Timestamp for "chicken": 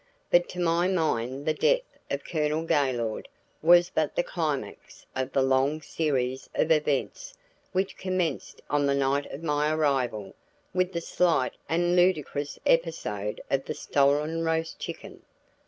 14.79-15.21